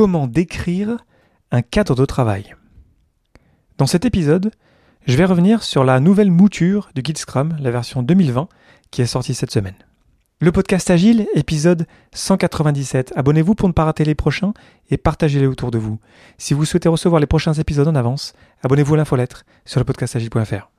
[0.00, 0.96] comment décrire
[1.50, 2.56] un cadre de travail.
[3.76, 4.50] Dans cet épisode,
[5.06, 8.48] je vais revenir sur la nouvelle mouture du guide Scrum, la version 2020,
[8.90, 9.74] qui est sortie cette semaine.
[10.40, 13.12] Le podcast Agile, épisode 197.
[13.14, 14.54] Abonnez-vous pour ne pas rater les prochains
[14.88, 15.98] et partagez-les autour de vous.
[16.38, 18.32] Si vous souhaitez recevoir les prochains épisodes en avance,
[18.62, 20.70] abonnez-vous à l'infolettre sur le podcastagile.fr.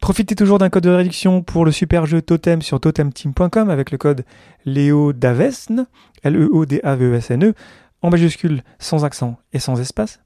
[0.00, 3.98] Profitez toujours d'un code de réduction pour le super jeu Totem sur totemteam.com avec le
[3.98, 4.24] code
[4.64, 5.86] LEODAVESN,
[6.22, 7.54] L-E-O-D-A-V-E-S-N-E,
[8.02, 10.20] en majuscule, sans accent et sans espace.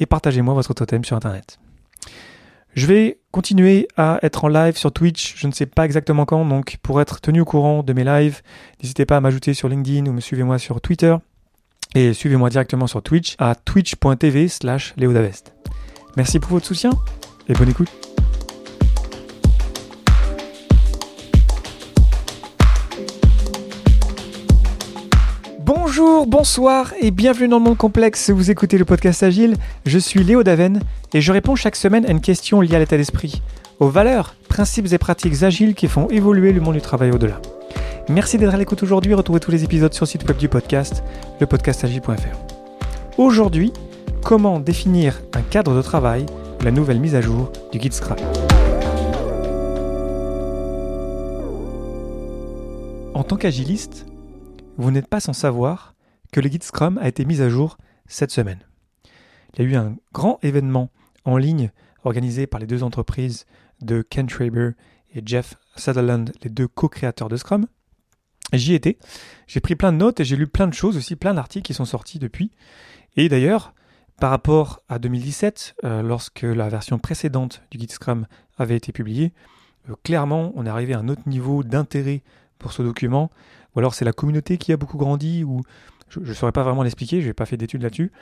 [0.00, 1.58] Et partagez-moi votre totem sur Internet.
[2.74, 6.44] Je vais continuer à être en live sur Twitch, je ne sais pas exactement quand,
[6.44, 8.42] donc pour être tenu au courant de mes lives,
[8.80, 11.16] n'hésitez pas à m'ajouter sur LinkedIn ou me suivez-moi sur Twitter.
[11.94, 15.54] Et suivez-moi directement sur Twitch à twitch.tv slash leodavest.
[16.16, 16.90] Merci pour votre soutien
[17.48, 18.07] et bonne écoute.
[26.18, 28.30] Bonjour, bonsoir et bienvenue dans le monde complexe.
[28.30, 29.54] Vous écoutez le podcast Agile.
[29.86, 30.80] Je suis Léo Daven
[31.14, 33.40] et je réponds chaque semaine à une question liée à l'état d'esprit,
[33.78, 37.40] aux valeurs, principes et pratiques agiles qui font évoluer le monde du travail au-delà.
[38.08, 39.14] Merci d'être à l'écoute aujourd'hui.
[39.14, 41.04] Retrouvez tous les épisodes sur le site web du podcast,
[41.40, 42.36] lepodcastagile.fr.
[43.16, 43.72] Aujourd'hui,
[44.24, 46.26] comment définir un cadre de travail,
[46.64, 48.16] la nouvelle mise à jour du guide Scrum?
[53.14, 54.04] En tant qu'agiliste,
[54.78, 55.94] vous n'êtes pas sans savoir
[56.32, 58.60] que le guide Scrum a été mis à jour cette semaine.
[59.54, 60.90] Il y a eu un grand événement
[61.24, 61.70] en ligne
[62.04, 63.46] organisé par les deux entreprises
[63.80, 64.70] de Ken Traber
[65.14, 67.66] et Jeff Sutherland, les deux co-créateurs de Scrum.
[68.52, 68.98] J'y étais,
[69.46, 71.74] j'ai pris plein de notes et j'ai lu plein de choses aussi, plein d'articles qui
[71.74, 72.50] sont sortis depuis.
[73.16, 73.74] Et d'ailleurs,
[74.20, 78.26] par rapport à 2017, euh, lorsque la version précédente du guide Scrum
[78.56, 79.32] avait été publiée,
[79.88, 82.22] euh, clairement, on est arrivé à un autre niveau d'intérêt
[82.58, 83.30] pour ce document
[83.74, 85.62] ou alors c'est la communauté qui a beaucoup grandi, ou
[86.08, 88.12] je ne saurais pas vraiment l'expliquer, je n'ai pas fait d'études là-dessus.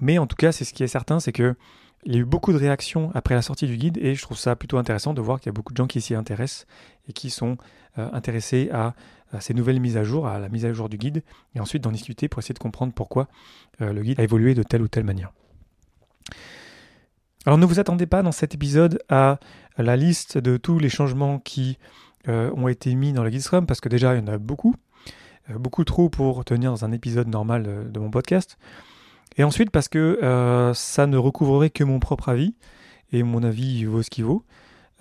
[0.00, 1.54] Mais en tout cas, c'est ce qui est certain, c'est que
[2.04, 4.38] il y a eu beaucoup de réactions après la sortie du guide et je trouve
[4.38, 6.66] ça plutôt intéressant de voir qu'il y a beaucoup de gens qui s'y intéressent
[7.08, 7.56] et qui sont
[7.98, 8.94] euh, intéressés à,
[9.40, 11.24] ces nouvelles mises à jour, à la mise à jour du guide,
[11.56, 13.26] et ensuite d'en discuter pour essayer de comprendre pourquoi
[13.80, 15.32] euh, le guide a évolué de telle ou telle manière.
[17.44, 19.40] Alors ne vous attendez pas dans cet épisode à
[19.76, 21.76] la liste de tous les changements qui
[22.28, 24.74] euh, ont été mis dans le guide parce que déjà il y en a beaucoup.
[25.50, 28.58] Euh, beaucoup trop pour tenir dans un épisode normal euh, de mon podcast.
[29.36, 30.18] Et ensuite parce que
[30.74, 32.54] ça ne recouvrerait que mon propre avis,
[33.12, 34.46] et mon avis vaut ce qu'il vaut.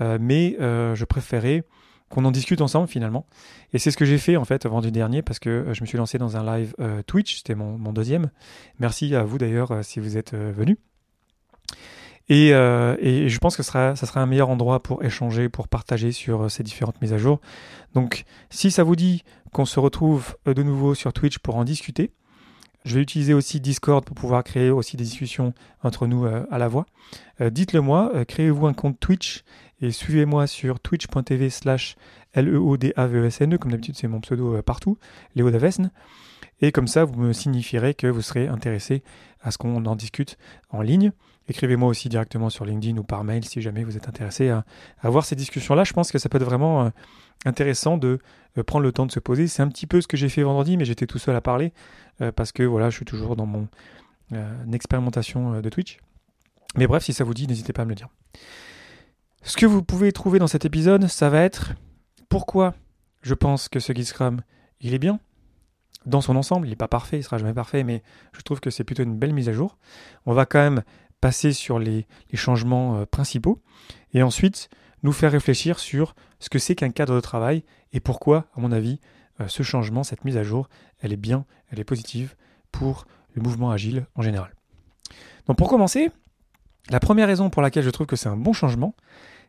[0.01, 1.63] mais je préférais
[2.09, 3.25] qu'on en discute ensemble finalement.
[3.71, 5.97] Et c'est ce que j'ai fait en fait vendredi dernier parce que je me suis
[5.97, 6.75] lancé dans un live
[7.07, 8.29] Twitch, c'était mon, mon, deuxième.
[8.79, 10.77] Merci à vous d'ailleurs si vous êtes venu.
[12.27, 15.67] Et, et, je pense que ce sera, ça sera un meilleur endroit pour échanger, pour
[15.67, 17.39] partager sur ces différentes mises à jour.
[17.93, 19.23] Donc si ça vous dit
[19.55, 22.11] qu'on se retrouve de nouveau sur Twitch pour en discuter.
[22.85, 26.59] Je vais utiliser aussi Discord pour pouvoir créer aussi des discussions entre nous euh, à
[26.59, 26.85] la voix.
[27.41, 29.43] Euh, dites-le moi, euh, créez-vous un compte Twitch
[29.81, 31.95] et suivez-moi sur twitch.tv slash
[32.33, 34.99] L-E-O-D-A-V-E-S-N-E, comme d'habitude c'est mon pseudo partout,
[35.35, 35.89] Léo Davesne.
[36.61, 39.03] Et comme ça, vous me signifierez que vous serez intéressé
[39.41, 40.37] à ce qu'on en discute
[40.69, 41.11] en ligne.
[41.47, 44.65] Écrivez-moi aussi directement sur LinkedIn ou par mail si jamais vous êtes intéressé à,
[45.01, 45.83] à voir ces discussions-là.
[45.83, 46.91] Je pense que ça peut être vraiment
[47.45, 48.19] intéressant de
[48.57, 49.47] euh, prendre le temps de se poser.
[49.47, 51.73] C'est un petit peu ce que j'ai fait vendredi, mais j'étais tout seul à parler
[52.21, 53.67] euh, parce que voilà, je suis toujours dans mon
[54.33, 55.99] euh, expérimentation de Twitch.
[56.75, 58.09] Mais bref, si ça vous dit, n'hésitez pas à me le dire.
[59.43, 61.73] Ce que vous pouvez trouver dans cet épisode, ça va être
[62.29, 62.73] pourquoi
[63.21, 64.41] je pense que ce guide Scrum,
[64.81, 65.19] il est bien.
[66.05, 68.69] Dans son ensemble, il n'est pas parfait, il sera jamais parfait, mais je trouve que
[68.69, 69.77] c'est plutôt une belle mise à jour.
[70.25, 70.83] On va quand même
[71.25, 72.05] passer sur les,
[72.35, 73.59] changements principaux.
[74.13, 74.69] Et ensuite,
[75.01, 77.63] nous faire réfléchir sur ce que c'est qu'un cadre de travail
[77.93, 78.99] et pourquoi, à mon avis,
[79.41, 80.69] euh, ce changement, cette mise à jour,
[80.99, 82.35] elle est bien, elle est positive
[82.71, 84.53] pour le mouvement agile en général.
[85.47, 86.11] Donc pour commencer,
[86.91, 88.93] la première raison pour laquelle je trouve que c'est un bon changement,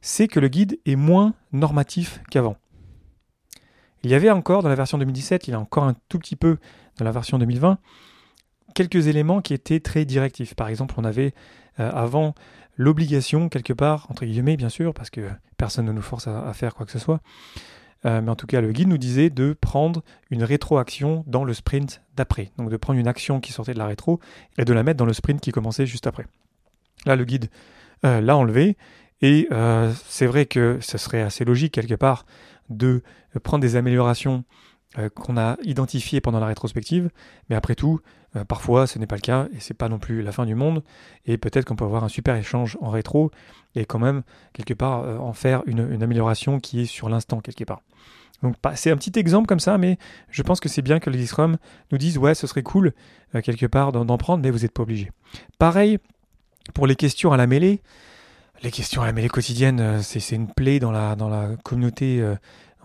[0.01, 2.57] c'est que le guide est moins normatif qu'avant.
[4.03, 6.37] Il y avait encore dans la version 2017, il y a encore un tout petit
[6.37, 6.57] peu
[6.97, 7.79] dans la version 2020,
[8.77, 10.55] quelques éléments qui étaient très directifs.
[10.55, 11.33] Par exemple, on avait
[11.81, 12.35] euh, avant
[12.77, 16.75] l'obligation, quelque part, entre guillemets bien sûr, parce que personne ne nous force à, faire
[16.75, 17.21] quoi que ce soit,
[18.05, 21.55] euh, mais en tout cas le guide nous disait de prendre une rétroaction dans le
[21.55, 22.51] sprint d'après.
[22.59, 24.21] Donc de prendre une action qui sortait de la rétro
[24.59, 26.27] et de la mettre dans le sprint qui commençait juste après.
[27.07, 27.49] Là le guide
[28.05, 28.77] euh, l'a enlevé
[29.23, 29.49] et
[30.05, 32.27] c'est vrai que ce serait assez logique quelque part
[32.69, 33.03] de
[33.43, 34.45] prendre des améliorations
[35.15, 37.11] qu'on a identifiées pendant la rétrospective,
[37.51, 38.01] mais après tout,
[38.37, 40.55] euh, parfois, ce n'est pas le cas et c'est pas non plus la fin du
[40.55, 40.83] monde.
[41.25, 43.31] Et peut-être qu'on peut avoir un super échange en rétro
[43.75, 44.23] et quand même
[44.53, 47.83] quelque part euh, en faire une, amélioration qui est sur l'instant quelque part.
[48.43, 49.99] Donc c'est un petit exemple comme ça, mais
[50.31, 51.57] je pense que c'est bien que les Scrum
[51.91, 52.93] nous disent ouais, ce serait cool
[53.35, 55.11] euh, quelque part d'en prendre, mais vous n'êtes pas obligé.
[55.59, 55.99] Pareil
[56.75, 57.81] pour les questions à la mêlée.
[58.63, 62.35] Les questions à la mêlée quotidienne, euh, c'est une plaie dans la, communauté euh,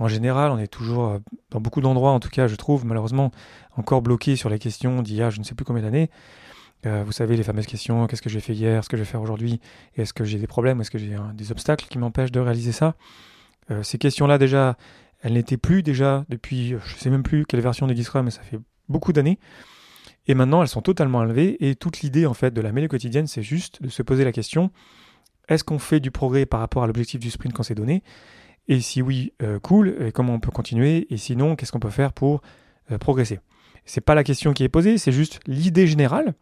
[0.01, 0.51] en général.
[0.51, 1.19] On est toujours,
[1.49, 3.31] dans beaucoup d'endroits en tout cas, je trouve, malheureusement,
[3.75, 6.09] encore bloqué sur les questions d'il y a je ne sais plus combien d'années.
[6.83, 9.21] vous savez, les fameuses questions, qu'est-ce que j'ai fait hier, ce que je vais faire
[9.21, 9.59] aujourd'hui,
[9.95, 12.95] est-ce que j'ai des problèmes, est-ce que j'ai des obstacles qui m'empêchent de réaliser ça?
[13.83, 14.75] Ces questions-là, déjà,
[15.21, 18.31] elle n'était plus déjà depuis, je ne sais même plus quelle version de Scrum, mais
[18.31, 18.59] ça fait
[18.89, 19.39] beaucoup d'années.
[20.27, 21.57] Et maintenant, elles sont totalement enlevées.
[21.65, 24.31] Et toute l'idée, en fait, de la mêlée quotidienne, c'est juste de se poser la
[24.31, 24.71] question
[25.47, 28.03] est-ce qu'on fait du progrès par rapport à l'objectif du sprint quand c'est donné?
[28.71, 29.97] Et si oui, euh, cool.
[29.99, 32.41] Et comment on peut continuer Et sinon, qu'est-ce qu'on peut faire pour
[32.89, 33.41] euh, progresser?
[33.83, 36.35] C'est pas la question qui est posée, c'est juste l'idée générale.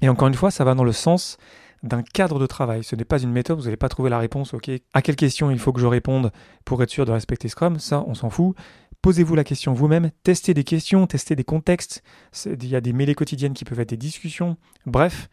[0.00, 1.36] Et encore une fois, ça va dans le sens
[1.82, 2.82] d'un cadre de travail.
[2.82, 5.50] Ce n'est pas une méthode, vous n'allez pas trouver la réponse, ok, à quelle question
[5.50, 6.32] il faut que je réponde
[6.64, 8.56] pour être sûr de respecter Scrum, ça on s'en fout.
[9.02, 12.02] Posez-vous la question vous-même, testez des questions, testez des contextes,
[12.46, 14.56] il y a des mêlées quotidiennes qui peuvent être des discussions,
[14.86, 15.28] bref,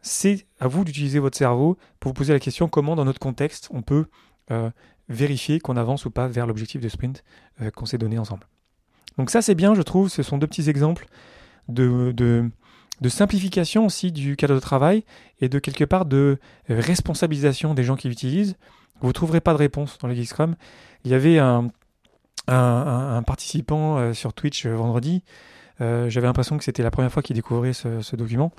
[0.00, 3.68] c'est à vous d'utiliser votre cerveau pour vous poser la question comment dans notre contexte
[3.70, 4.06] on peut
[4.50, 4.70] euh,
[5.08, 7.24] vérifier qu'on avance ou pas vers l'objectif de sprint
[7.62, 8.46] euh, qu'on s'est donné ensemble.
[9.16, 11.06] Donc ça c'est bien, je trouve, ce sont deux petits exemples
[11.68, 12.12] de,
[13.00, 15.04] de simplification aussi du cadre de travail
[15.40, 16.38] et de quelque part de
[16.68, 18.56] responsabilisation des gens qui l'utilisent.
[19.00, 20.56] Vous ne trouverez pas de réponse dans le Scrum.
[21.04, 21.70] Il y avait un,
[22.48, 25.22] un, participant euh, sur Twitch euh, vendredi.
[25.80, 28.50] J'avais l'impression que c'était la première fois qu'il découvrait ce, document.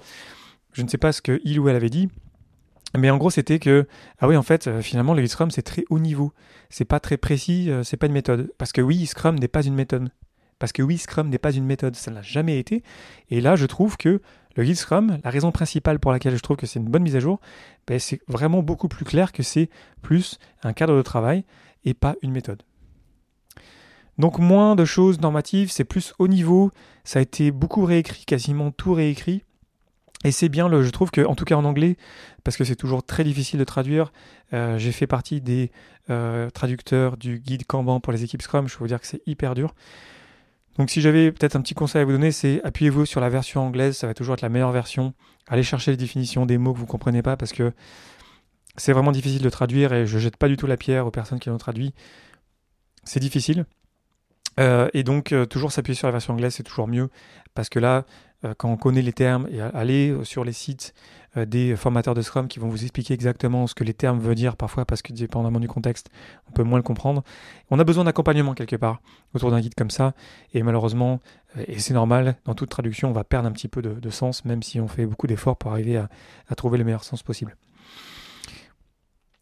[0.71, 2.07] Je ne sais pas ce qu'il ou elle avait dit,
[2.97, 3.87] mais en gros, c'était que,
[4.19, 6.33] ah oui, en fait, finalement, le Scrum, c'est très haut niveau.
[6.69, 8.51] C'est pas très précis, c'est pas une méthode.
[8.57, 10.09] Parce que oui, Scrum n'est pas une méthode.
[10.57, 12.83] Parce que oui, Scrum n'est pas une méthode, ça ne l'a jamais été.
[13.29, 14.21] Et là, je trouve que
[14.55, 17.19] le Scrum, la raison principale pour laquelle je trouve que c'est une bonne mise à
[17.19, 17.39] jour,
[17.87, 19.69] ben, c'est vraiment beaucoup plus clair que c'est
[20.01, 21.45] plus un cadre de travail
[21.85, 22.63] et pas une méthode.
[24.17, 26.71] Donc moins de choses normatives, c'est plus haut niveau,
[27.05, 29.43] ça a été beaucoup réécrit, quasiment tout réécrit.
[30.25, 31.95] Et c'est bien, je trouve que, en tout cas en anglais,
[32.43, 34.11] parce que c'est toujours très difficile de traduire,
[34.53, 35.71] euh, j'ai fait partie des
[36.09, 39.21] euh, traducteurs du guide Kanban pour les équipes Scrum, je peux vous dire que c'est
[39.25, 39.73] hyper dur.
[40.77, 43.65] Donc si j'avais peut-être un petit conseil à vous donner, c'est appuyez-vous sur la version
[43.65, 45.13] anglaise, ça va toujours être la meilleure version.
[45.47, 47.71] Allez chercher les définitions des mots que vous ne comprenez pas parce que
[48.75, 51.39] c'est vraiment difficile de traduire et je jette pas du tout la pierre aux personnes
[51.39, 51.93] qui l'ont traduit.
[53.03, 53.65] C'est difficile.
[54.59, 57.09] Euh, et donc toujours s'appuyer sur la version anglaise, c'est toujours mieux
[57.55, 58.05] parce que là,
[58.57, 60.93] quand on connaît les termes et aller sur les sites
[61.37, 64.33] euh, des formateurs de Scrum qui vont vous expliquer exactement ce que les termes veulent
[64.33, 66.09] dire parfois parce que dépendamment du contexte,
[66.47, 67.23] on peut moins le comprendre.
[67.69, 68.99] On a besoin d'accompagnement quelque part
[69.35, 70.13] autour d'un guide comme ça
[70.55, 71.19] et malheureusement,
[71.55, 74.43] euh, et c'est normal, dans toute traduction, on va perdre un petit peu de, sens
[74.43, 77.55] même si on fait beaucoup d'efforts pour arriver à, trouver le meilleur sens possible.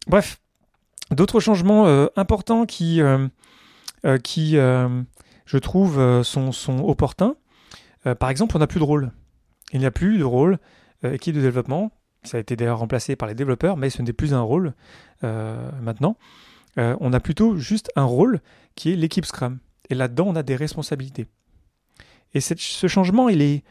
[0.06, 0.42] Bref,
[1.10, 1.86] d'autres changements
[2.16, 3.00] importants qui,
[4.04, 4.90] je
[5.58, 7.34] trouve, sont opportuns.
[8.06, 9.12] Euh, par exemple, on n'a plus de rôle.
[9.72, 10.58] Il n'y a plus de rôle
[11.04, 11.92] euh, équipe de développement.
[12.24, 14.74] Ça a été d'ailleurs remplacé par les développeurs, mais ce n'est plus un rôle
[15.24, 16.16] euh, maintenant.
[16.76, 18.40] on a plutôt juste un rôle
[18.74, 19.58] qui est l'équipe Scrum.
[19.90, 21.26] Et là-dedans, on a des responsabilités.
[22.34, 23.64] Et ce changement, il est,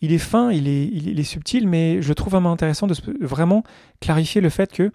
[0.00, 3.64] il est fin, il est, il est, subtil, mais je trouve vraiment intéressant de vraiment
[4.00, 4.92] clarifier le fait que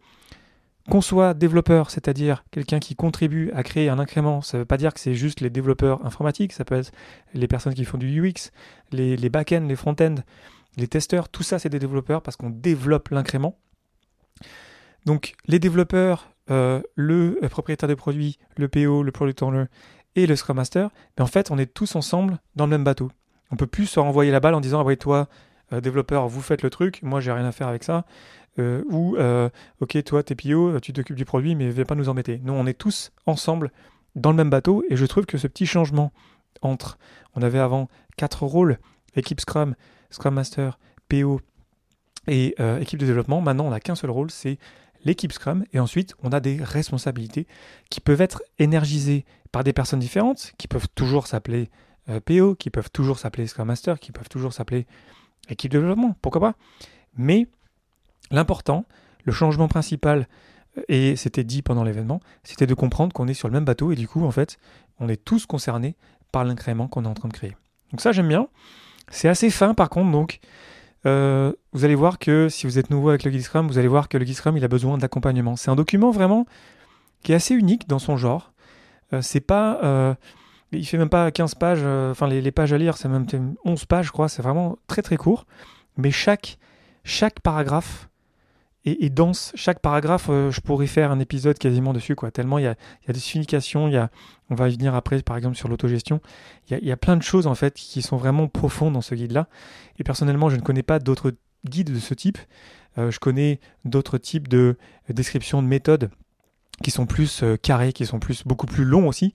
[0.90, 4.78] qu'on soit développeur, c'est-à-dire quelqu'un qui contribue à créer un incrément, ça ne veut pas
[4.78, 6.92] dire que c'est juste les développeurs informatiques, ça peut être
[7.34, 8.52] les personnes qui font du UX,
[8.92, 10.16] les, back-end, les front-end,
[10.78, 13.58] les testeurs, tout ça c'est des développeurs parce qu'on développe l'incrément.
[15.06, 19.66] Donc les développeurs, euh, le euh, propriétaire des produits, le PO, le product owner
[20.16, 23.12] et le Scrum Master, mais en fait on est tous ensemble dans le même bateau.
[23.52, 25.28] On peut plus se renvoyer la balle en disant ah ouais toi
[25.72, 28.06] euh, développeur vous faites le truc, moi j'ai rien à faire avec ça.
[28.58, 32.10] Euh, ou euh, ok toi t'es PO, tu t'occupes du produit mais viens pas nous
[32.10, 32.42] embêter.
[32.44, 33.72] Non, on est tous ensemble
[34.16, 36.12] dans le même bateau et je trouve que ce petit changement
[36.62, 36.98] entre,
[37.36, 37.88] on avait avant
[38.18, 38.80] quatre rôles,
[39.16, 39.76] équipe Scrum,
[40.10, 40.80] Scrum Master,
[41.10, 41.42] PO
[42.28, 44.58] et euh, équipe de développement, maintenant on n'a qu'un seul rôle, c'est
[45.06, 47.48] l'équipe Scrum et ensuite on a des responsabilités
[47.90, 51.70] qui peuvent être énergisées par des personnes différentes, qui peuvent toujours s'appeler
[52.26, 54.88] PO, qui peuvent toujours s'appeler Scrum Master, qui peuvent toujours s'appeler
[55.48, 56.56] équipe de développement, pourquoi pas?
[57.16, 57.48] Mais
[58.32, 58.86] L'important,
[59.24, 60.28] le changement principal,
[60.78, 63.92] euh, et c'était dit pendant l'événement, c'était de comprendre qu'on est sur le même bateau
[63.92, 64.58] et du coup, en fait,
[65.00, 65.96] on est tous concernés
[66.32, 67.56] par l'incrément qu'on est en train de créer.
[67.92, 68.48] Donc ça, j'aime bien.
[69.10, 70.40] C'est assez fin par contre, donc
[71.06, 74.10] euh, vous allez voir que si vous êtes nouveau avec le Guide vous allez voir
[74.10, 75.56] que le Guide il a besoin d'accompagnement.
[75.56, 76.46] C'est un document vraiment
[77.24, 78.54] qui est assez unique dans son genre.
[79.14, 79.80] Euh, c'est pas...
[79.84, 80.14] Euh,
[80.72, 83.26] il fait même pas 15 pages, enfin les, les, pages à lire, c'est même
[83.66, 85.48] 11 pages, je crois, c'est vraiment très très court.
[85.98, 86.60] Mais chaque,
[87.04, 88.08] chaque paragraphe
[89.00, 92.32] et, dans chaque paragraphe, euh, je pourrais faire un épisode quasiment dessus, quoi.
[92.32, 92.76] Tellement il y a,
[93.08, 94.10] des significations, y a,
[94.50, 96.22] on va y venir après, par exemple, sur l'autogestion.
[96.70, 99.16] Il, il y, a, plein de choses, en fait, qui sont vraiment profondes dans ce
[99.16, 99.48] guide-là.
[99.98, 101.34] Et personnellement, je ne connais pas d'autres
[101.66, 102.38] guides de ce type.
[102.98, 104.78] Euh, je connais d'autres types de
[105.10, 106.10] descriptions de méthodes
[106.84, 109.34] qui sont plus euh, carrés, qui sont plus beaucoup plus longs aussi,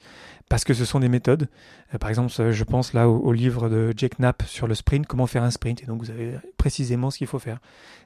[0.49, 1.49] parce que ce sont des méthodes.
[1.95, 5.27] Euh, par exemple, je pense là au, livre de Jake Knapp sur le sprint, comment
[5.27, 7.59] faire un sprint, et donc vous avez précisément ce qu'il faut faire.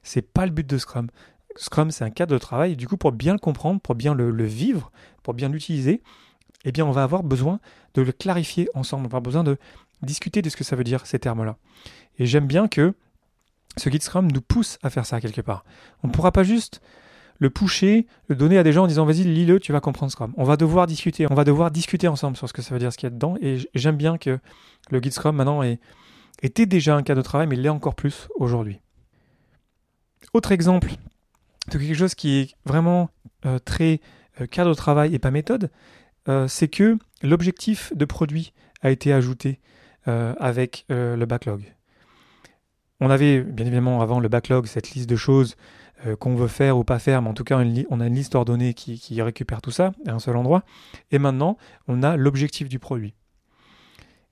[0.02, 1.08] C'est pas le but de Scrum.
[1.56, 4.14] Scrum, c'est un cadre de travail, et du coup, pour bien le comprendre, pour bien
[4.14, 6.02] le, vivre, pour bien l'utiliser,
[6.64, 7.60] eh bien, on va avoir besoin
[7.94, 9.06] de le clarifier ensemble.
[9.06, 9.56] On va avoir besoin de
[10.02, 11.56] discuter de ce que ça veut dire ces termes-là.
[12.18, 12.94] Et j'aime bien que
[13.76, 15.64] ce guide Scrum nous pousse à faire ça quelque part.
[16.02, 16.80] On ne pourra pas juste
[17.38, 20.32] le pusher, le donner à des gens en disant vas-y lis-le, tu vas comprendre Scrum.
[20.36, 22.92] On va devoir discuter, on va devoir discuter ensemble sur ce que ça veut dire,
[22.92, 23.36] ce qu'il y a dedans.
[23.40, 24.38] Et j'aime bien que
[24.90, 25.62] le guide Scrum maintenant
[26.42, 28.80] était déjà un cas de travail, mais il l'est encore plus aujourd'hui.
[30.34, 30.90] Autre exemple
[31.76, 33.10] de quelque chose qui est vraiment
[33.46, 34.00] euh, très
[34.40, 35.70] euh, cas de travail et pas méthode,
[36.28, 39.60] euh, c'est que l'objectif de produit a été ajouté
[40.40, 41.74] avec le backlog.
[42.98, 45.54] On avait bien évidemment avant le backlog, cette liste de choses
[46.18, 47.58] qu'on veut faire ou pas faire, mais en tout cas
[47.90, 50.62] on a une liste ordonnée qui, récupère tout ça à un seul endroit.
[51.10, 51.58] Et maintenant,
[51.88, 53.12] on a l'objectif du produit.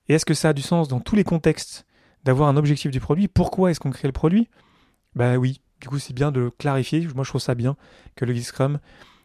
[0.07, 1.85] Et est-ce que ça a du sens dans tous les contextes
[2.23, 3.27] d'avoir un objectif du produit?
[3.27, 4.49] Pourquoi est-ce qu'on crée le produit?
[5.13, 7.07] Ben oui, du coup c'est bien de clarifier.
[7.15, 7.75] Moi je trouve ça bien
[8.15, 8.79] que le Scrum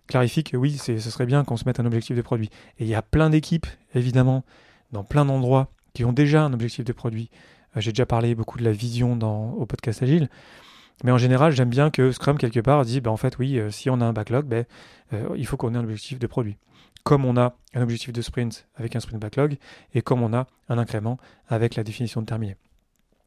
[0.07, 2.51] clarifie que oui, ce serait bien qu'on se mette un objectif de produit.
[2.79, 4.45] Et il y a plein d'équipes, évidemment,
[4.93, 7.31] dans plein d'endroits qui ont déjà un objectif de produit.
[7.77, 10.29] Euh, j'ai déjà parlé beaucoup de la vision dans, au podcast Agile.
[11.05, 13.71] Mais en général, j'aime bien que Scrum, quelque part, dise, ben, en fait, oui, euh,
[13.71, 14.65] si on a un backlog, ben,
[15.13, 16.57] euh, il faut qu'on ait un objectif de produit.
[17.03, 19.57] Comme on a un objectif de sprint avec un sprint backlog,
[19.95, 21.19] et comme on a un incrément
[21.49, 22.57] avec la définition de terminé.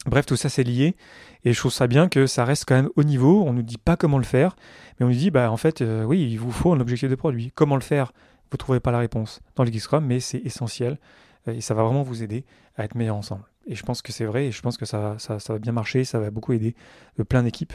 [0.06, 0.96] Bref, tout ça c'est lié,
[1.44, 3.64] et je trouve ça bien que ça reste quand même au niveau, on ne nous
[3.64, 4.56] dit pas comment le faire,
[5.00, 7.52] mais on nous dit, bah, en fait, oui, il vous faut un objectif de produit.
[7.56, 8.14] Comment le faire?
[8.52, 11.00] Vous ne trouverez pas la réponse dans le Scrum, mais c'est essentiel,
[11.48, 12.46] et ça va vraiment vous aider
[12.76, 13.44] à être meilleur ensemble.
[13.68, 16.04] Et je pense que c'est vrai, et je pense que ça, ça, va bien marcher,
[16.04, 16.76] ça va beaucoup aider
[17.20, 17.74] euh, plein d'équipes.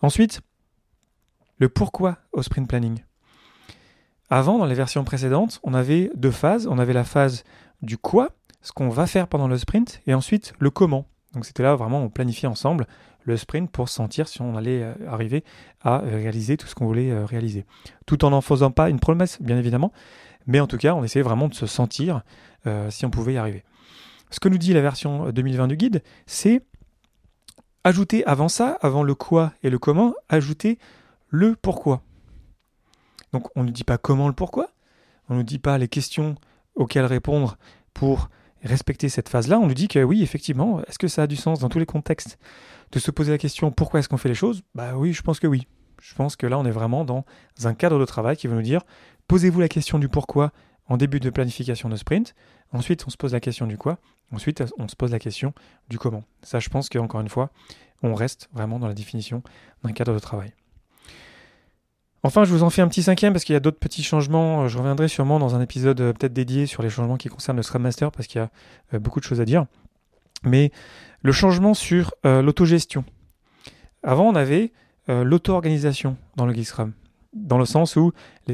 [0.00, 0.40] Ensuite,
[1.58, 3.00] le pourquoi au sprint planning?
[4.30, 6.66] Avant, dans les versions précédentes, on avait deux phases.
[6.66, 7.44] On avait la phase
[7.82, 8.30] du quoi,
[8.62, 11.06] ce qu'on va faire pendant le sprint, et ensuite le comment.
[11.34, 12.86] Donc c'était là vraiment on planifiait ensemble
[13.24, 15.44] le sprint pour sentir si on allait euh, arriver
[15.82, 17.66] à euh, réaliser tout ce qu'on voulait réaliser.
[18.06, 19.92] Tout en n'en faisant pas une promesse, bien évidemment,
[20.46, 22.22] mais en tout cas on essayait vraiment de se sentir
[22.90, 23.64] si on pouvait y arriver.
[24.30, 26.60] Ce que nous dit la version 2020 du guide, c'est
[27.82, 30.78] ajouter avant ça, avant le quoi et le comment, ajouter
[31.28, 32.02] le pourquoi.
[33.32, 34.68] Donc on ne dit pas comment le pourquoi,
[35.28, 36.34] on ne dit pas les questions
[36.74, 37.56] auxquelles répondre
[37.94, 38.28] pour
[38.62, 41.60] respecter cette phase-là, on nous dit que oui, effectivement, est-ce que ça a du sens
[41.60, 42.38] dans tous les contextes
[42.92, 44.62] de se poser la question pourquoi est-ce qu'on fait les choses?
[44.74, 45.66] Bah oui, je pense que oui.
[46.00, 47.24] Je pense que là, on est vraiment dans
[47.64, 48.82] un cadre de travail qui va nous dire
[49.26, 50.52] posez-vous la question du pourquoi
[50.86, 52.34] en début de planification de sprint.
[52.72, 53.98] Ensuite, on se pose la question du quoi.
[54.32, 55.52] Ensuite, on se pose la question
[55.88, 56.24] du comment.
[56.42, 57.50] Ça, je pense qu'encore une fois,
[58.02, 59.42] on reste vraiment dans la définition
[59.82, 60.52] d'un cadre de travail.
[62.22, 64.66] Enfin, je vous en fais un petit cinquième parce qu'il y a d'autres petits changements.
[64.68, 67.62] Je reviendrai sûrement dans un épisode euh, peut-être dédié sur les changements qui concernent le
[67.62, 68.50] Scrum Master parce qu'il y a
[68.94, 69.66] euh, beaucoup de choses à dire.
[70.42, 70.72] Mais
[71.22, 73.04] le changement sur euh, l'autogestion.
[74.02, 74.72] Avant, on avait
[75.08, 76.92] l'auto-organisation dans le Scrum
[77.32, 78.12] dans le sens où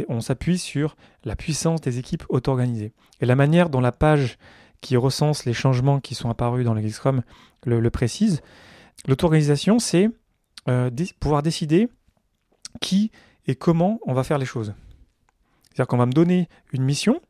[0.09, 2.93] on s'appuie sur la puissance des équipes auto-organisées.
[3.21, 4.39] Et la manière dont la page
[4.81, 7.23] qui recense les changements qui sont apparus dans le Scrum
[7.65, 8.43] le, précise,
[9.07, 10.11] l'auto-organisation, c'est
[10.69, 10.91] euh,
[11.21, 11.89] pouvoir décider
[12.81, 13.11] qui
[13.47, 14.75] et comment on va faire les choses.
[15.65, 17.21] C'est-à-dire qu'on va me donner une mission.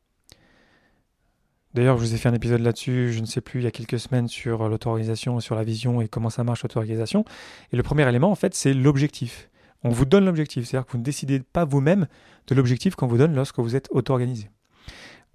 [1.73, 3.73] D'ailleurs, je vous ai fait un épisode là-dessus, je ne sais plus, il y a
[3.73, 7.25] quelques semaines sur l'auto-organisation, sur la vision et comment ça marche l'auto-organisation.
[7.73, 9.51] Et le premier élément, en fait, c'est l'objectif.
[9.83, 12.07] On vous donne l'objectif, c'est-à-dire que vous ne décidez pas vous-même
[12.47, 14.51] de l'objectif qu'on vous donne lorsque vous êtes auto-organisé.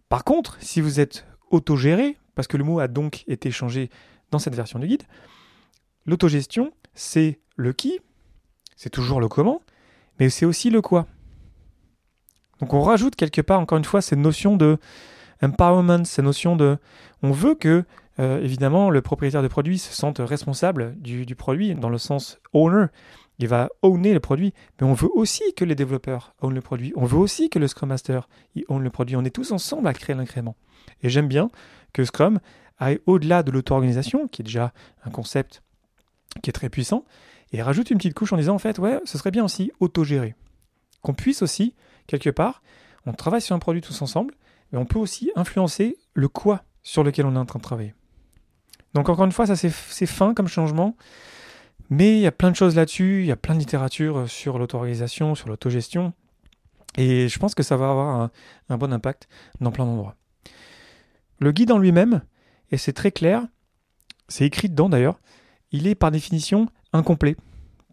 [0.07, 3.89] Par contre, si vous êtes autogéré, parce que le mot a donc été changé
[4.31, 5.03] dans cette version du guide,
[6.05, 7.99] l'autogestion, c'est le qui,
[8.75, 9.61] c'est toujours le comment,
[10.19, 11.07] mais c'est aussi le quoi.
[12.59, 14.77] Donc on rajoute quelque part, encore une fois, cette notion de
[15.41, 16.77] empowerment, cette notion de...
[17.23, 17.85] On veut que,
[18.19, 22.39] euh, évidemment, le propriétaire de produit se sente responsable du, du produit, dans le sens
[22.51, 22.87] owner,
[23.39, 26.91] il va owner le produit, mais on veut aussi que les développeurs own le produit.
[26.97, 28.27] On veut aussi que le Scrum Master
[28.67, 29.15] own le produit.
[29.15, 30.57] On est tous ensemble à créer l'incrément.
[31.01, 31.49] Et j'aime bien
[31.93, 32.39] que Scrum
[32.77, 34.73] aille au-delà de l'auto-organisation, qui est déjà
[35.05, 35.63] un concept
[36.43, 37.05] qui est très puissant,
[37.51, 40.35] et rajoute une petite couche en disant en fait, ouais, ce serait bien aussi autogérer.
[41.01, 41.75] Qu'on puisse aussi,
[42.07, 42.61] quelque part,
[43.05, 44.35] on travaille sur un produit tous ensemble,
[44.71, 47.95] mais on peut aussi influencer le quoi sur lequel on est en train de travailler.
[48.93, 50.95] Donc encore une fois, ça c'est fin comme changement
[51.89, 54.59] Mais il y a plein de choses là-dessus, il y a plein de littérature sur
[54.59, 56.13] l'auto-organisation, sur l'autogestion,
[56.97, 58.29] et je pense que ça va avoir
[58.69, 59.27] un, bon impact
[59.61, 60.15] dans plein d'endroits.
[61.39, 62.21] Le guide en lui-même,
[62.71, 63.43] et c'est très clair,
[64.27, 65.19] c'est écrit dedans d'ailleurs,
[65.71, 67.35] il est par définition incomplet.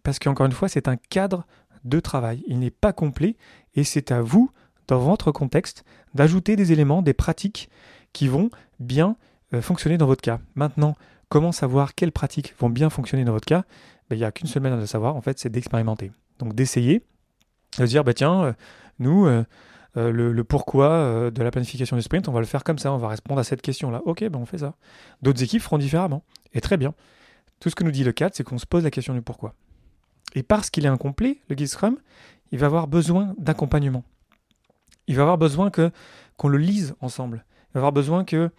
[0.03, 1.45] Parce qu'encore une fois, c'est un cadre
[1.83, 2.43] de travail.
[2.47, 3.35] Il n'est pas complet
[3.75, 4.51] et c'est à vous,
[4.87, 7.69] dans votre contexte, d'ajouter des éléments, des pratiques
[8.13, 8.49] qui vont
[8.79, 9.15] bien
[9.53, 10.39] euh, fonctionner dans votre cas.
[10.55, 10.95] Maintenant,
[11.29, 13.63] comment savoir quelles pratiques vont bien fonctionner dans votre cas?
[14.09, 16.11] Ben, Il n'y a qu'une seule manière de savoir, en fait, c'est d'expérimenter.
[16.39, 17.03] Donc d'essayer,
[17.77, 18.53] de dire, bah, tiens, euh,
[18.99, 19.43] nous, euh,
[19.95, 23.09] le, pourquoi de la planification du sprint, on va le faire comme ça, on va
[23.09, 24.01] répondre à cette question-là.
[24.05, 24.75] Ok, ben on fait ça.
[25.21, 26.23] D'autres équipes feront différemment.
[26.53, 26.93] Et très bien.
[27.59, 29.55] Tout ce que nous dit le cadre, c'est qu'on se pose la question du pourquoi.
[30.35, 31.97] Et parce qu'il est incomplet, le guide Scrum,
[32.51, 34.03] il va avoir besoin d'accompagnement.
[35.07, 35.91] Il va avoir besoin que
[36.35, 37.45] qu'on le lise ensemble.
[37.69, 38.51] Il va avoir besoin que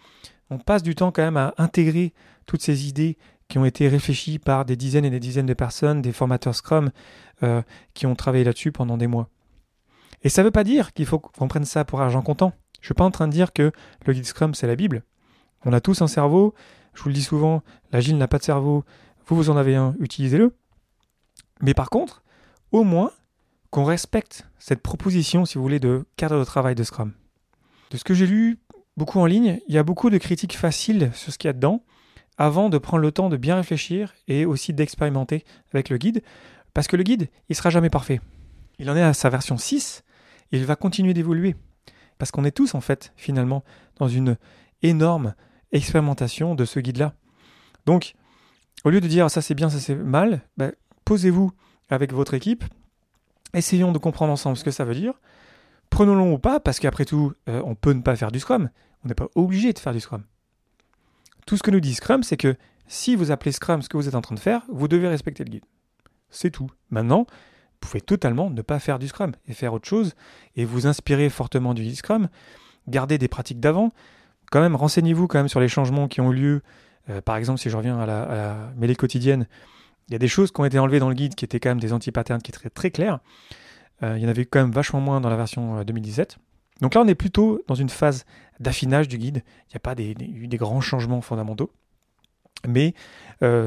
[0.50, 2.14] on passe du temps quand même à intégrer
[2.46, 6.02] toutes ces idées qui ont été réfléchies par des dizaines et des dizaines de personnes,
[6.02, 6.90] des formateurs Scrum
[7.42, 7.62] euh,
[7.94, 9.28] qui ont travaillé là-dessus pendant des mois.
[10.22, 12.52] Et ça ne veut pas dire qu'il faut qu'on prenne ça pour argent comptant.
[12.80, 13.72] Je ne suis pas en train de dire que
[14.06, 15.04] le guide Scrum c'est la Bible.
[15.64, 16.54] On a tous un cerveau.
[16.98, 17.62] Je vous le dis souvent,
[17.92, 18.84] l'agile n'a pas de cerveau.
[19.24, 20.52] Vous, vous en avez un, utilisez-le.
[21.60, 22.24] Mais par contre,
[22.72, 23.12] au moins
[23.70, 27.12] qu'on respecte cette proposition, si vous voulez, de cadre de travail de Scrum.
[27.92, 28.58] De ce que j'ai lu
[28.96, 31.52] beaucoup en ligne, il y a beaucoup de critiques faciles sur ce qu'il y a
[31.52, 31.84] dedans,
[32.36, 36.24] avant de prendre le temps de bien réfléchir et aussi d'expérimenter avec le guide,
[36.74, 38.20] parce que le guide, il sera jamais parfait.
[38.80, 40.02] Il en est à sa version 6,
[40.50, 41.54] et il va continuer d'évoluer.
[42.18, 43.62] Parce qu'on est tous, en fait, finalement,
[43.98, 44.36] dans une
[44.82, 45.36] énorme
[45.72, 47.14] expérimentation de ce guide-là.
[47.86, 48.14] Donc,
[48.84, 50.72] au lieu de dire ça c'est bien, ça c'est mal, ben,
[51.04, 51.52] posez-vous
[51.88, 52.64] avec votre équipe,
[53.54, 55.14] essayons de comprendre ensemble ce que ça veut dire,
[55.90, 58.70] prenons-le ou pas, parce qu'après tout, euh, on peut ne pas faire du Scrum,
[59.04, 60.24] on n'est pas obligé de faire du Scrum.
[61.46, 62.56] Tout ce que nous dit Scrum, c'est que
[62.86, 65.44] si vous appelez Scrum ce que vous êtes en train de faire, vous devez respecter
[65.44, 65.64] le guide.
[66.30, 66.70] C'est tout.
[66.90, 70.14] Maintenant, vous pouvez totalement ne pas faire du Scrum et faire autre chose,
[70.56, 72.28] et vous inspirer fortement du Scrum,
[72.86, 73.92] garder des pratiques d'avant,
[74.50, 76.62] quand même renseignez-vous quand même sur les changements qui ont eu lieu.
[77.10, 79.46] Euh, par exemple, si je reviens à la, mêlée quotidienne,
[80.08, 81.70] il y a des choses qui ont été enlevées dans le guide qui étaient quand
[81.70, 83.20] même des anti-patterns qui étaient très, clairs.
[84.02, 86.36] Euh, il y en avait quand même vachement moins dans la version 2017.
[86.38, 88.24] Euh, Donc là, on est plutôt dans une phase
[88.60, 89.42] d'affinage du guide.
[89.66, 91.70] Il n'y a pas des, des, grands changements fondamentaux.
[92.66, 92.94] Mais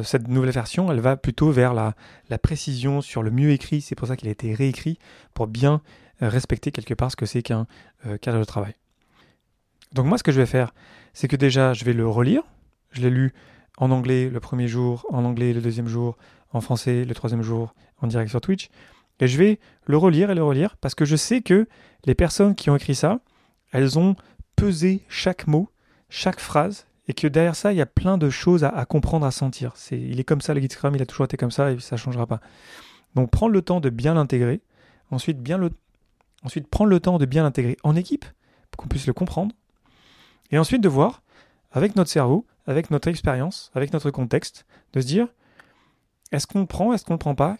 [0.03, 1.95] cette nouvelle version, elle va plutôt vers la,
[2.29, 3.79] la précision sur le mieux écrit.
[3.79, 4.99] C'est pour ça qu'il a été réécrit
[5.33, 5.81] pour bien
[6.19, 7.67] respecter quelque part ce que c'est qu'un
[8.19, 8.75] cadre de travail.
[9.93, 10.73] Donc moi, ce que je vais faire,
[11.13, 12.43] c'est que déjà, je vais le relire.
[12.91, 13.33] Je l'ai lu
[13.77, 16.17] en anglais le premier jour, en anglais le deuxième jour,
[16.51, 18.69] en français le troisième jour, en direct sur Twitch.
[19.19, 21.67] Et je vais le relire et le relire parce que je sais que
[22.05, 23.19] les personnes qui ont écrit ça,
[23.71, 24.15] elles ont
[24.55, 25.69] pesé chaque mot,
[26.09, 29.31] chaque phrase, et que derrière ça, il y a plein de choses à, comprendre, à
[29.31, 29.73] sentir.
[29.91, 31.95] Il est comme ça, le guide Scrum, il a toujours été comme ça et ça
[31.95, 32.39] ne changera pas.
[33.15, 34.61] Donc prendre le temps de bien l'intégrer,
[35.09, 35.71] ensuite, bien le,
[36.43, 38.25] ensuite prendre le temps de bien l'intégrer en équipe
[38.69, 39.53] pour qu'on puisse le comprendre,
[40.51, 41.21] et ensuite de voir,
[41.71, 45.27] avec notre cerveau, avec notre expérience, avec notre contexte, de se dire
[46.31, 47.57] est-ce qu'on prend, est-ce qu'on ne prend pas?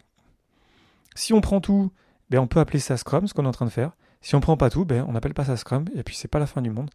[1.16, 1.92] Si on prend tout,
[2.30, 3.92] ben on peut appeler ça Scrum, ce qu'on est en train de faire.
[4.22, 6.40] Si on prend pas tout, ben on n'appelle pas ça Scrum, et puis c'est pas
[6.40, 6.90] la fin du monde.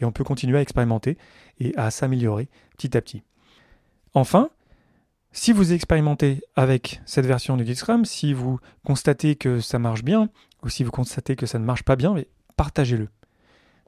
[0.00, 1.18] Et on peut continuer à expérimenter
[1.58, 3.22] et à s'améliorer petit à petit.
[4.14, 4.50] Enfin,
[5.30, 10.02] si vous expérimentez avec cette version du Guide Scrum, si vous constatez que ça marche
[10.02, 10.28] bien,
[10.64, 12.16] ou si vous constatez que ça ne marche pas bien,
[12.56, 13.08] partagez-le.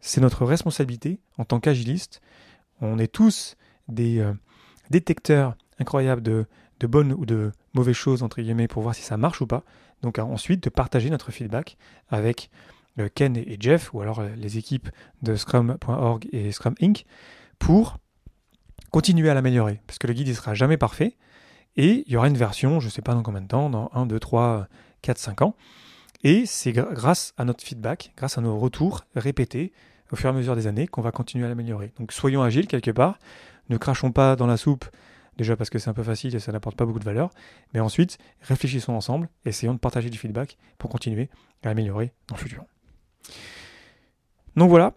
[0.04, 2.20] C'est notre responsabilité en tant qu'agiliste.
[2.80, 4.32] On est tous des euh,
[4.90, 6.46] détecteurs incroyables de,
[6.80, 9.62] bonnes ou de mauvaises choses, entre guillemets, pour voir si ça marche ou pas.
[10.02, 12.50] Donc ensuite, de partager notre feedback avec
[12.98, 14.90] euh, Ken et Jeff, ou alors euh, les équipes
[15.22, 17.06] de Scrum.org et Scrum Inc.,
[17.60, 17.98] pour
[18.90, 19.80] continuer à l'améliorer.
[19.86, 21.16] Parce que le guide ne sera jamais parfait.
[21.76, 23.88] Et il y aura une version, je ne sais pas dans combien de temps, dans
[23.94, 24.66] 1, 2, 3,
[25.02, 25.54] 4, 5 ans.
[26.24, 29.72] Et c'est grâce à notre feedback, grâce à nos retours répétés
[30.12, 31.92] au fur et à mesure des années qu'on va continuer à l'améliorer.
[31.98, 33.18] Donc soyons agiles quelque part,
[33.68, 34.84] ne crachons pas dans la soupe,
[35.38, 37.30] déjà parce que c'est un peu facile et ça n'apporte pas beaucoup de valeur,
[37.72, 41.30] mais ensuite réfléchissons ensemble, essayons de partager du feedback pour continuer
[41.64, 42.64] à améliorer dans le futur.
[44.56, 44.92] Donc voilà,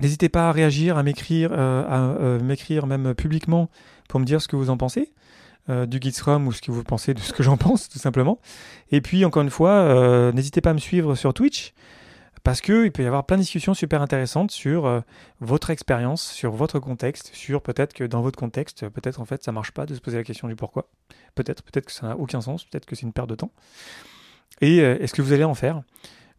[0.00, 3.68] n'hésitez pas à réagir, à m'écrire, euh, à euh, m'écrire même publiquement
[4.08, 5.12] pour me dire ce que vous en pensez.
[5.68, 7.98] Euh, du Guide Scrum ou ce que vous pensez de ce que j'en pense tout
[7.98, 8.40] simplement.
[8.90, 11.74] Et puis encore une fois, n'hésitez pas à me suivre sur Twitch
[12.42, 15.00] parce qu'il peut y avoir plein de discussions super intéressantes sur euh,
[15.40, 19.52] votre expérience, sur votre contexte, sur peut-être que dans votre contexte, peut-être en fait ça
[19.52, 20.88] marche pas de se poser la question du pourquoi.
[21.34, 23.52] Peut-être, peut-être que ça n'a aucun sens, peut-être que c'est une perte de temps.
[24.60, 25.82] Et euh, est-ce que vous allez en faire?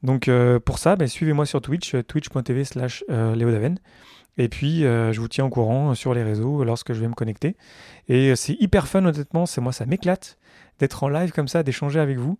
[0.01, 3.77] Donc euh, pour ça, ben, suivez-moi sur Twitch, twitch.tv slash leodaven.
[4.37, 7.57] Et puis, je vous tiens au courant sur les réseaux lorsque je vais me connecter.
[8.07, 9.45] Et c'est hyper fun, honnêtement.
[9.45, 10.37] C'est moi, ça m'éclate
[10.79, 12.39] d'être en live comme ça, d'échanger avec vous.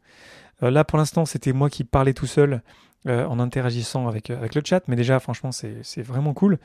[0.62, 2.62] là, pour l'instant, c'était moi qui parlais tout seul
[3.08, 4.84] euh, en interagissant avec, euh, avec le chat.
[4.88, 6.60] Mais déjà, franchement, c'est vraiment cool.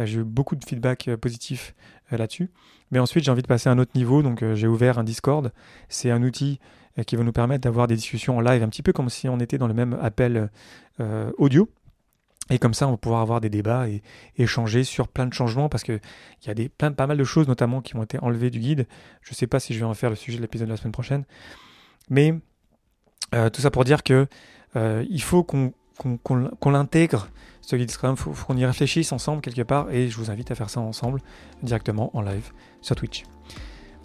[0.00, 1.74] Euh, j'ai eu beaucoup de feedback positif
[2.10, 2.50] là-dessus.
[2.90, 4.22] Mais ensuite, j'ai envie de passer à un autre niveau.
[4.22, 5.52] Donc, j'ai ouvert un Discord.
[5.90, 6.60] C'est un outil
[7.06, 9.38] qui va nous permettre d'avoir des discussions en live, un petit peu comme si on
[9.38, 10.50] était dans le même appel
[11.38, 11.68] audio.
[12.50, 14.02] Et comme ça, on va pouvoir avoir des débats et,
[14.36, 16.00] échanger sur plein de changements parce qu'il
[16.46, 18.86] y a des, plein, pas mal de choses, notamment, qui ont été enlevées du guide.
[19.22, 20.78] Je ne sais pas si je vais en faire le sujet de l'épisode de la
[20.78, 21.24] semaine prochaine.
[22.10, 22.34] Mais
[23.30, 24.26] tout ça pour dire que
[24.74, 25.72] il faut qu'on
[26.22, 27.28] qu'on l'intègre,
[27.60, 30.50] ce guide Scrum, il faut, qu'on y réfléchisse ensemble quelque part, et je vous invite
[30.50, 31.20] à faire ça ensemble
[31.62, 33.24] directement en live sur Twitch.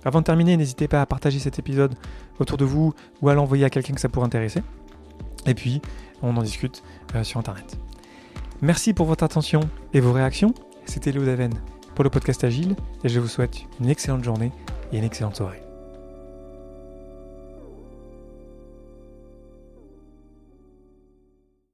[0.05, 1.95] Avant de terminer, n'hésitez pas à partager cet épisode
[2.39, 4.61] autour de vous ou à l'envoyer à quelqu'un que ça pourrait intéresser.
[5.45, 5.81] Et puis,
[6.21, 6.83] on en discute
[7.15, 7.77] euh, sur Internet.
[8.61, 9.61] Merci pour votre attention
[9.93, 10.53] et vos réactions.
[10.85, 11.53] C'était Léo Daven
[11.95, 14.51] pour le podcast Agile et je vous souhaite une excellente journée
[14.91, 15.66] et une excellente soirée.